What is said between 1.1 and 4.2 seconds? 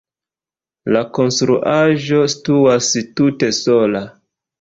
konstruaĵo situas tute sola.